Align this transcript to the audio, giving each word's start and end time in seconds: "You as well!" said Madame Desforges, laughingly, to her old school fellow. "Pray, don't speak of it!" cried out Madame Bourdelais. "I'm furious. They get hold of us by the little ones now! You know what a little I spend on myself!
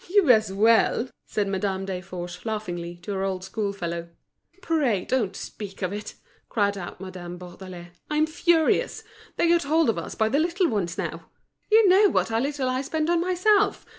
"You 0.09 0.31
as 0.31 0.51
well!" 0.51 1.09
said 1.27 1.47
Madame 1.47 1.85
Desforges, 1.85 2.43
laughingly, 2.43 2.95
to 3.03 3.11
her 3.13 3.21
old 3.23 3.43
school 3.43 3.71
fellow. 3.71 4.09
"Pray, 4.59 5.05
don't 5.05 5.35
speak 5.35 5.83
of 5.83 5.93
it!" 5.93 6.15
cried 6.49 6.75
out 6.75 6.99
Madame 6.99 7.37
Bourdelais. 7.37 7.91
"I'm 8.09 8.25
furious. 8.25 9.03
They 9.37 9.47
get 9.47 9.61
hold 9.61 9.91
of 9.91 9.99
us 9.99 10.15
by 10.15 10.27
the 10.27 10.39
little 10.39 10.67
ones 10.69 10.97
now! 10.97 11.27
You 11.71 11.87
know 11.87 12.09
what 12.09 12.31
a 12.31 12.39
little 12.39 12.67
I 12.67 12.81
spend 12.81 13.11
on 13.11 13.21
myself! 13.21 13.85